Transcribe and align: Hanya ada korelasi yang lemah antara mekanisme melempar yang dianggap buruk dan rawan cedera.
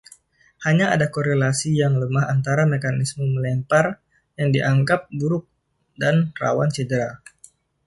Hanya 0.65 0.85
ada 0.95 1.07
korelasi 1.15 1.69
yang 1.81 1.93
lemah 2.01 2.25
antara 2.33 2.63
mekanisme 2.73 3.21
melempar 3.35 3.85
yang 4.39 4.49
dianggap 4.55 5.01
buruk 5.19 5.45
dan 6.01 6.15
rawan 6.41 6.69
cedera. 6.75 7.11